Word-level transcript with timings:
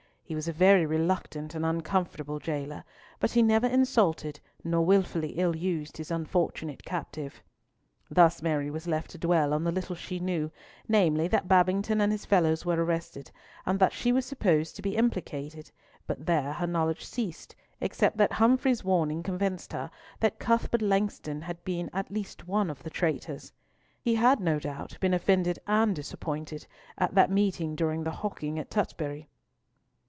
He 0.23 0.35
was 0.35 0.47
a 0.47 0.53
very 0.53 0.85
reluctant 0.85 1.55
and 1.55 1.65
uncomfortable 1.65 2.39
jailer, 2.39 2.85
but 3.19 3.31
he 3.31 3.43
never 3.43 3.67
insulted, 3.67 4.39
nor 4.63 4.81
wilfully 4.85 5.31
ill 5.31 5.57
used 5.57 5.97
his 5.97 6.09
unfortunate 6.09 6.85
captive. 6.85 7.43
Thus 8.09 8.41
Mary 8.41 8.71
was 8.71 8.87
left 8.87 9.09
to 9.11 9.17
dwell 9.17 9.53
on 9.53 9.65
the 9.65 9.73
little 9.73 9.93
she 9.93 10.21
knew, 10.21 10.49
namely, 10.87 11.27
that 11.27 11.49
Babington 11.49 11.99
and 11.99 12.13
his 12.13 12.23
fellows 12.23 12.65
were 12.65 12.81
arrested, 12.81 13.29
and 13.65 13.77
that 13.79 13.91
she 13.91 14.13
was 14.13 14.25
supposed 14.25 14.77
to 14.77 14.81
be 14.81 14.95
implicated; 14.95 15.69
but 16.07 16.25
there 16.25 16.53
her 16.53 16.67
knowledge 16.67 17.03
ceased, 17.03 17.53
except 17.81 18.15
that 18.15 18.31
Humfrey's 18.31 18.85
warning 18.85 19.23
convinced 19.23 19.73
her 19.73 19.91
that 20.21 20.39
Cuthbert 20.39 20.81
Langston 20.81 21.41
had 21.41 21.61
been 21.65 21.89
at 21.91 22.09
least 22.09 22.47
one 22.47 22.69
of 22.69 22.83
the 22.83 22.89
traitors. 22.89 23.51
He 24.01 24.15
had 24.15 24.39
no 24.39 24.59
doubt 24.61 24.97
been 25.01 25.13
offended 25.13 25.59
and 25.67 25.93
disappointed 25.93 26.67
at 26.97 27.15
that 27.15 27.29
meeting 27.29 27.75
during 27.75 28.05
the 28.05 28.11
hawking 28.11 28.57
at 28.57 28.71
Tutbury. 28.71 29.27